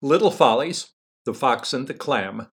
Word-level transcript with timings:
Little 0.00 0.30
Follies, 0.30 0.92
The 1.24 1.34
Fox 1.34 1.72
and 1.72 1.88
the 1.88 1.94
Clam, 1.94 2.52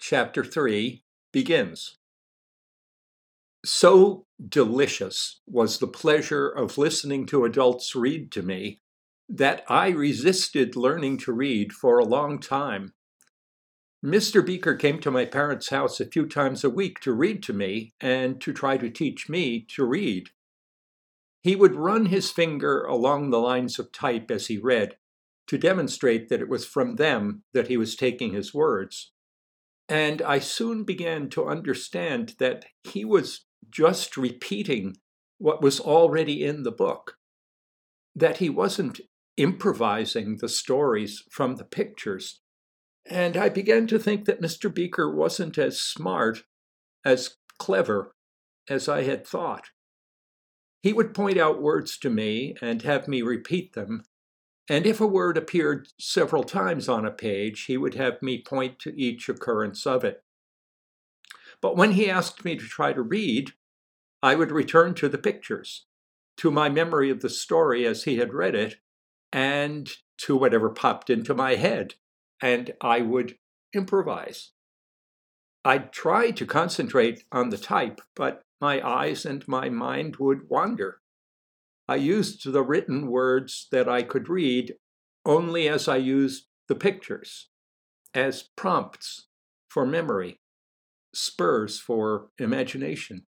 Chapter 0.00 0.44
3 0.44 1.04
begins. 1.32 1.98
So 3.64 4.26
delicious 4.44 5.40
was 5.46 5.78
the 5.78 5.86
pleasure 5.86 6.48
of 6.48 6.76
listening 6.76 7.26
to 7.26 7.44
adults 7.44 7.94
read 7.94 8.32
to 8.32 8.42
me 8.42 8.80
that 9.28 9.64
I 9.68 9.90
resisted 9.90 10.74
learning 10.74 11.18
to 11.18 11.32
read 11.32 11.72
for 11.72 12.00
a 12.00 12.04
long 12.04 12.40
time. 12.40 12.94
Mr. 14.04 14.44
Beaker 14.44 14.74
came 14.74 14.98
to 14.98 15.12
my 15.12 15.26
parents' 15.26 15.68
house 15.68 16.00
a 16.00 16.06
few 16.06 16.26
times 16.26 16.64
a 16.64 16.70
week 16.70 16.98
to 17.02 17.12
read 17.12 17.44
to 17.44 17.52
me 17.52 17.94
and 18.00 18.40
to 18.40 18.52
try 18.52 18.78
to 18.78 18.90
teach 18.90 19.28
me 19.28 19.64
to 19.76 19.84
read. 19.84 20.30
He 21.40 21.54
would 21.54 21.76
run 21.76 22.06
his 22.06 22.32
finger 22.32 22.82
along 22.82 23.30
the 23.30 23.38
lines 23.38 23.78
of 23.78 23.92
type 23.92 24.28
as 24.28 24.48
he 24.48 24.58
read 24.58 24.96
to 25.46 25.58
demonstrate 25.58 26.28
that 26.28 26.40
it 26.40 26.48
was 26.48 26.66
from 26.66 26.96
them 26.96 27.42
that 27.52 27.68
he 27.68 27.76
was 27.76 27.96
taking 27.96 28.32
his 28.32 28.54
words. 28.54 29.12
And 29.88 30.22
I 30.22 30.38
soon 30.38 30.84
began 30.84 31.28
to 31.30 31.46
understand 31.46 32.36
that 32.38 32.64
he 32.84 33.04
was 33.04 33.44
just 33.70 34.16
repeating 34.16 34.96
what 35.38 35.60
was 35.60 35.80
already 35.80 36.42
in 36.42 36.62
the 36.62 36.72
book, 36.72 37.16
that 38.14 38.38
he 38.38 38.48
wasn't 38.48 39.00
improvising 39.36 40.38
the 40.38 40.48
stories 40.48 41.22
from 41.30 41.56
the 41.56 41.64
pictures. 41.64 42.40
And 43.06 43.36
I 43.36 43.48
began 43.50 43.86
to 43.88 43.98
think 43.98 44.24
that 44.24 44.40
Mr. 44.40 44.72
Beaker 44.72 45.14
wasn't 45.14 45.58
as 45.58 45.78
smart, 45.78 46.44
as 47.04 47.36
clever 47.58 48.14
as 48.68 48.88
I 48.88 49.02
had 49.02 49.26
thought. 49.26 49.70
He 50.82 50.92
would 50.92 51.14
point 51.14 51.38
out 51.38 51.62
words 51.62 51.98
to 51.98 52.10
me 52.10 52.54
and 52.62 52.82
have 52.82 53.08
me 53.08 53.22
repeat 53.22 53.74
them. 53.74 54.04
And 54.68 54.86
if 54.86 55.00
a 55.00 55.06
word 55.06 55.36
appeared 55.36 55.88
several 55.98 56.42
times 56.42 56.88
on 56.88 57.04
a 57.04 57.10
page, 57.10 57.64
he 57.64 57.76
would 57.76 57.94
have 57.94 58.22
me 58.22 58.42
point 58.42 58.78
to 58.80 58.98
each 58.98 59.28
occurrence 59.28 59.86
of 59.86 60.04
it. 60.04 60.22
But 61.60 61.76
when 61.76 61.92
he 61.92 62.10
asked 62.10 62.44
me 62.44 62.56
to 62.56 62.64
try 62.64 62.92
to 62.92 63.02
read, 63.02 63.52
I 64.22 64.34
would 64.34 64.50
return 64.50 64.94
to 64.94 65.08
the 65.08 65.18
pictures, 65.18 65.84
to 66.38 66.50
my 66.50 66.68
memory 66.68 67.10
of 67.10 67.20
the 67.20 67.28
story 67.28 67.86
as 67.86 68.04
he 68.04 68.16
had 68.16 68.32
read 68.32 68.54
it, 68.54 68.76
and 69.32 69.90
to 70.18 70.36
whatever 70.36 70.70
popped 70.70 71.10
into 71.10 71.34
my 71.34 71.56
head, 71.56 71.94
and 72.40 72.72
I 72.80 73.00
would 73.00 73.36
improvise. 73.74 74.52
I'd 75.64 75.92
try 75.92 76.30
to 76.30 76.46
concentrate 76.46 77.24
on 77.32 77.50
the 77.50 77.58
type, 77.58 78.00
but 78.14 78.42
my 78.60 78.86
eyes 78.86 79.26
and 79.26 79.46
my 79.48 79.68
mind 79.68 80.16
would 80.16 80.48
wander. 80.48 81.00
I 81.88 81.96
used 81.96 82.50
the 82.50 82.62
written 82.62 83.08
words 83.08 83.66
that 83.70 83.88
I 83.88 84.02
could 84.02 84.28
read 84.28 84.74
only 85.26 85.68
as 85.68 85.88
I 85.88 85.96
used 85.96 86.46
the 86.68 86.74
pictures, 86.74 87.48
as 88.14 88.48
prompts 88.56 89.26
for 89.68 89.84
memory, 89.84 90.40
spurs 91.14 91.78
for 91.78 92.28
imagination. 92.38 93.26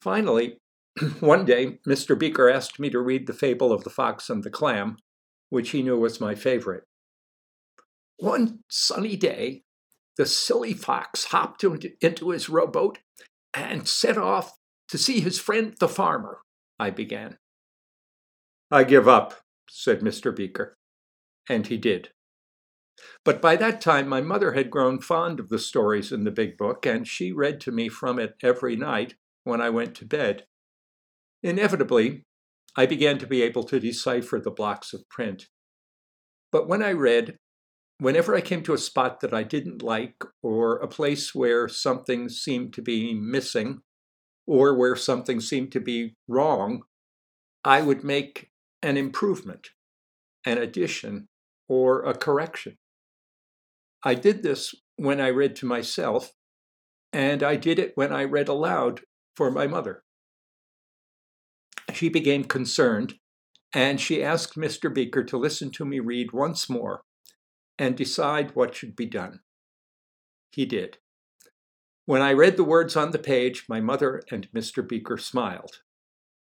Finally, 0.00 0.58
one 1.20 1.44
day, 1.44 1.78
Mr. 1.86 2.18
Beaker 2.18 2.48
asked 2.48 2.80
me 2.80 2.90
to 2.90 3.00
read 3.00 3.26
the 3.26 3.32
fable 3.32 3.72
of 3.72 3.84
the 3.84 3.90
fox 3.90 4.28
and 4.28 4.42
the 4.42 4.50
clam, 4.50 4.96
which 5.50 5.70
he 5.70 5.82
knew 5.82 5.98
was 5.98 6.20
my 6.20 6.34
favorite. 6.34 6.84
One 8.16 8.60
sunny 8.68 9.16
day, 9.16 9.62
the 10.16 10.26
silly 10.26 10.74
fox 10.74 11.26
hopped 11.26 11.64
into 11.64 12.30
his 12.30 12.48
rowboat 12.48 12.98
and 13.54 13.88
set 13.88 14.18
off 14.18 14.58
to 14.88 14.98
see 14.98 15.20
his 15.20 15.38
friend 15.38 15.74
the 15.78 15.88
farmer, 15.88 16.38
I 16.80 16.88
began. 16.88 17.36
I 18.70 18.84
give 18.84 19.06
up, 19.06 19.34
said 19.68 20.00
Mr. 20.00 20.34
Beaker. 20.34 20.78
And 21.46 21.66
he 21.66 21.76
did. 21.76 22.08
But 23.22 23.42
by 23.42 23.56
that 23.56 23.82
time, 23.82 24.08
my 24.08 24.22
mother 24.22 24.52
had 24.52 24.70
grown 24.70 24.98
fond 24.98 25.40
of 25.40 25.50
the 25.50 25.58
stories 25.58 26.10
in 26.10 26.24
the 26.24 26.30
big 26.30 26.56
book, 26.56 26.86
and 26.86 27.06
she 27.06 27.32
read 27.32 27.60
to 27.60 27.70
me 27.70 27.90
from 27.90 28.18
it 28.18 28.34
every 28.42 28.76
night 28.76 29.16
when 29.44 29.60
I 29.60 29.68
went 29.68 29.94
to 29.96 30.06
bed. 30.06 30.46
Inevitably, 31.42 32.24
I 32.74 32.86
began 32.86 33.18
to 33.18 33.26
be 33.26 33.42
able 33.42 33.64
to 33.64 33.78
decipher 33.78 34.40
the 34.40 34.50
blocks 34.50 34.94
of 34.94 35.06
print. 35.10 35.48
But 36.50 36.66
when 36.66 36.82
I 36.82 36.92
read, 36.92 37.36
whenever 37.98 38.34
I 38.34 38.40
came 38.40 38.62
to 38.62 38.72
a 38.72 38.78
spot 38.78 39.20
that 39.20 39.34
I 39.34 39.42
didn't 39.42 39.82
like, 39.82 40.16
or 40.42 40.78
a 40.78 40.88
place 40.88 41.34
where 41.34 41.68
something 41.68 42.30
seemed 42.30 42.72
to 42.72 42.82
be 42.82 43.12
missing, 43.12 43.82
or 44.46 44.76
where 44.76 44.96
something 44.96 45.40
seemed 45.40 45.72
to 45.72 45.80
be 45.80 46.16
wrong, 46.28 46.82
I 47.64 47.82
would 47.82 48.04
make 48.04 48.50
an 48.82 48.96
improvement, 48.96 49.70
an 50.44 50.58
addition, 50.58 51.28
or 51.68 52.02
a 52.02 52.14
correction. 52.14 52.78
I 54.02 54.14
did 54.14 54.42
this 54.42 54.74
when 54.96 55.20
I 55.20 55.28
read 55.28 55.56
to 55.56 55.66
myself, 55.66 56.32
and 57.12 57.42
I 57.42 57.56
did 57.56 57.78
it 57.78 57.92
when 57.94 58.12
I 58.12 58.24
read 58.24 58.48
aloud 58.48 59.02
for 59.36 59.50
my 59.50 59.66
mother. 59.66 60.02
She 61.92 62.08
became 62.08 62.44
concerned, 62.44 63.14
and 63.72 64.00
she 64.00 64.22
asked 64.22 64.56
Mr. 64.56 64.92
Beaker 64.92 65.24
to 65.24 65.36
listen 65.36 65.70
to 65.72 65.84
me 65.84 66.00
read 66.00 66.32
once 66.32 66.68
more 66.68 67.02
and 67.78 67.96
decide 67.96 68.54
what 68.54 68.74
should 68.74 68.96
be 68.96 69.06
done. 69.06 69.40
He 70.52 70.66
did. 70.66 70.98
When 72.10 72.22
I 72.22 72.32
read 72.32 72.56
the 72.56 72.64
words 72.64 72.96
on 72.96 73.12
the 73.12 73.20
page, 73.20 73.66
my 73.68 73.80
mother 73.80 74.20
and 74.32 74.50
Mr. 74.50 74.84
Beaker 74.84 75.16
smiled. 75.16 75.82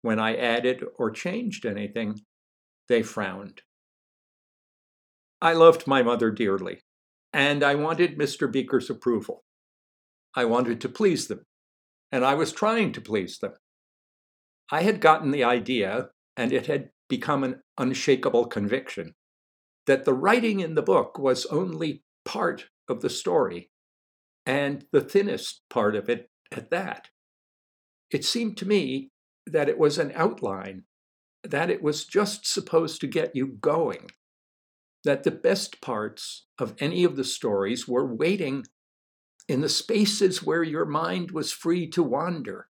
When 0.03 0.21
I 0.21 0.37
added 0.37 0.85
or 0.95 1.11
changed 1.11 1.67
anything, 1.67 2.21
they 2.89 3.03
frowned. 3.03 3.63
I 5.43 5.55
loved 5.55 5.89
my 5.89 6.01
mother 6.01 6.31
dearly, 6.31 6.83
and 7.33 7.65
I 7.65 7.75
wanted 7.75 8.17
Mr. 8.17 8.49
Beaker's 8.49 8.89
approval. 8.89 9.43
I 10.33 10.45
wanted 10.45 10.81
to 10.83 10.89
please 10.89 11.27
them, 11.27 11.45
and 12.13 12.25
I 12.25 12.35
was 12.35 12.53
trying 12.53 12.93
to 12.93 13.01
please 13.01 13.41
them. 13.41 13.55
I 14.71 14.83
had 14.83 15.01
gotten 15.01 15.33
the 15.33 15.43
idea, 15.43 16.11
and 16.37 16.53
it 16.53 16.69
had 16.69 16.91
become 17.09 17.43
an 17.43 17.63
unshakable 17.77 18.47
conviction, 18.47 19.17
that 19.87 20.05
the 20.05 20.15
writing 20.15 20.61
in 20.61 20.77
the 20.77 20.83
book 20.83 21.19
was 21.19 21.47
only 21.47 22.05
part 22.25 22.67
of 22.89 23.01
the 23.01 23.11
story, 23.11 23.73
and 24.49 24.87
the 24.93 25.03
thinnest 25.03 25.61
part 25.69 25.95
of 25.95 26.09
it 26.09 26.31
at 26.51 26.71
that. 26.71 27.09
It 28.11 28.25
seemed 28.25 28.57
to 28.57 28.67
me 28.67 29.11
that 29.47 29.69
it 29.69 29.79
was 29.79 29.99
an 29.99 30.11
outline, 30.15 30.85
that 31.45 31.69
it 31.69 31.83
was 31.83 32.07
just 32.07 32.47
supposed 32.51 33.03
to 33.03 33.07
get 33.07 33.37
you 33.37 33.47
going, 33.47 34.11
that 35.05 35.23
the 35.23 35.31
best 35.31 35.83
parts 35.83 36.47
of 36.59 36.75
any 36.79 37.05
of 37.05 37.17
the 37.17 37.25
stories 37.25 37.87
were 37.87 38.15
waiting 38.15 38.65
in 39.49 39.61
the 39.61 39.69
spaces 39.69 40.43
where 40.43 40.63
your 40.63 40.87
mind 40.87 41.31
was 41.31 41.53
free 41.53 41.87
to 41.91 42.03
wander, 42.03 42.69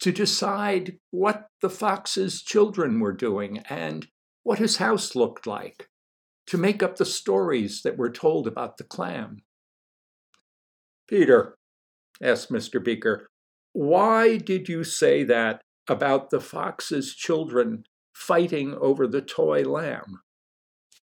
to 0.00 0.12
decide 0.12 0.98
what 1.10 1.46
the 1.62 1.70
fox's 1.70 2.42
children 2.42 3.00
were 3.00 3.14
doing 3.14 3.58
and 3.70 4.08
what 4.42 4.58
his 4.58 4.76
house 4.76 5.16
looked 5.16 5.46
like, 5.46 5.88
to 6.46 6.58
make 6.58 6.82
up 6.82 6.96
the 6.96 7.06
stories 7.06 7.80
that 7.80 7.96
were 7.96 8.10
told 8.10 8.46
about 8.46 8.76
the 8.76 8.84
clam. 8.84 9.38
Peter, 11.08 11.56
asked 12.22 12.50
Mr. 12.50 12.82
Beaker, 12.82 13.28
why 13.72 14.38
did 14.38 14.68
you 14.68 14.84
say 14.84 15.22
that 15.24 15.60
about 15.88 16.30
the 16.30 16.40
fox's 16.40 17.14
children 17.14 17.84
fighting 18.14 18.74
over 18.80 19.06
the 19.06 19.20
toy 19.20 19.62
lamb? 19.62 20.20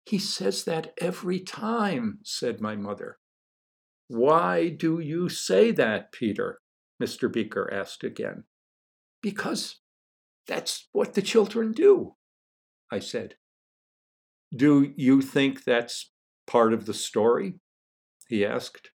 He 0.05 0.19
says 0.19 0.65
that 0.65 0.93
every 1.01 1.41
time, 1.41 2.19
said 2.23 2.61
my 2.61 2.77
mother. 2.77 3.19
Why 4.09 4.69
do 4.69 4.99
you 4.99 5.29
say 5.29 5.71
that, 5.71 6.13
Peter? 6.13 6.61
Mr. 7.03 7.33
Beaker 7.33 7.73
asked 7.73 8.05
again. 8.05 8.45
Because 9.23 9.77
that's 10.47 10.89
what 10.93 11.15
the 11.15 11.23
children 11.23 11.73
do, 11.73 12.17
I 12.91 12.99
said. 12.99 13.37
Do 14.55 14.93
you 14.97 15.23
think 15.23 15.65
that's 15.65 16.11
part 16.47 16.73
of 16.73 16.87
the 16.87 16.95
story? 16.95 17.55
he 18.29 18.45
asked. 18.45 18.91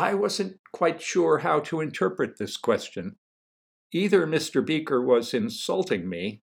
I 0.00 0.14
wasn't 0.14 0.60
quite 0.72 1.02
sure 1.02 1.38
how 1.38 1.60
to 1.60 1.82
interpret 1.82 2.38
this 2.38 2.56
question. 2.56 3.16
Either 3.92 4.26
Mr. 4.26 4.64
Beaker 4.64 5.04
was 5.04 5.34
insulting 5.34 6.08
me, 6.08 6.40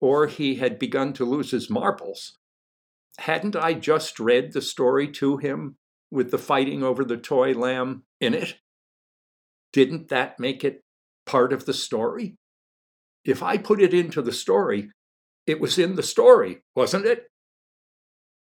or 0.00 0.28
he 0.28 0.54
had 0.54 0.78
begun 0.78 1.12
to 1.14 1.24
lose 1.24 1.50
his 1.50 1.68
marbles. 1.68 2.38
Hadn't 3.18 3.56
I 3.56 3.74
just 3.74 4.20
read 4.20 4.52
the 4.52 4.62
story 4.62 5.10
to 5.14 5.38
him 5.38 5.78
with 6.12 6.30
the 6.30 6.38
fighting 6.38 6.84
over 6.84 7.04
the 7.04 7.16
toy 7.16 7.54
lamb 7.54 8.04
in 8.20 8.34
it? 8.34 8.54
Didn't 9.72 10.06
that 10.10 10.38
make 10.38 10.62
it 10.62 10.84
part 11.24 11.52
of 11.52 11.66
the 11.66 11.74
story? 11.74 12.36
If 13.24 13.42
I 13.42 13.56
put 13.56 13.82
it 13.82 13.94
into 13.94 14.22
the 14.22 14.32
story, 14.32 14.92
it 15.44 15.60
was 15.60 15.76
in 15.76 15.96
the 15.96 16.04
story, 16.04 16.62
wasn't 16.76 17.06
it? 17.06 17.24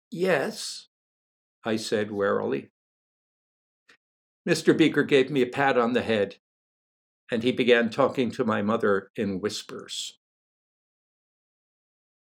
Yes, 0.09 0.87
I 1.65 1.75
said 1.75 2.11
warily. 2.11 2.69
Mr. 4.47 4.75
Beaker 4.75 5.03
gave 5.03 5.29
me 5.29 5.41
a 5.41 5.47
pat 5.47 5.77
on 5.77 5.93
the 5.93 6.01
head, 6.01 6.37
and 7.31 7.43
he 7.43 7.51
began 7.51 7.89
talking 7.89 8.31
to 8.31 8.43
my 8.43 8.61
mother 8.61 9.11
in 9.15 9.39
whispers. 9.39 10.19